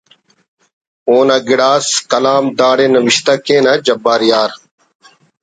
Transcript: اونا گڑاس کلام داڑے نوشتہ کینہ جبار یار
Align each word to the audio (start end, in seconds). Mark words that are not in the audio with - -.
اونا 1.09 1.37
گڑاس 1.47 1.87
کلام 2.11 2.43
داڑے 2.59 2.85
نوشتہ 2.95 3.33
کینہ 3.45 3.73
جبار 3.85 4.21
یار 4.31 4.51